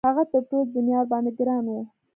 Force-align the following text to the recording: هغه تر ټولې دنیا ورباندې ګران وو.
هغه 0.09 0.23
تر 0.31 0.41
ټولې 0.49 0.65
دنیا 0.75 0.97
ورباندې 1.01 1.31
ګران 1.39 1.65
وو. 1.69 1.81